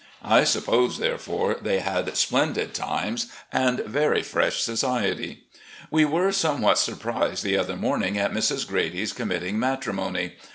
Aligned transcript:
I 0.25 0.45
suppose, 0.45 0.97
therefore, 0.97 1.57
they 1.61 1.77
had 1.79 2.17
'splendid 2.17 2.73
times' 2.73 3.27
and 3.51 3.81
very 3.81 4.23
fresh 4.23 4.63
society. 4.63 5.43
We 5.91 6.05
were 6.05 6.31
somewhat 6.31 6.79
surprised 6.79 7.43
the 7.43 7.55
other 7.59 7.75
morning 7.75 8.17
at 8.17 8.33
Mrs. 8.33 8.67
Grady's 8.67 9.13
committing 9.13 9.59
matrimony. 9.59 10.37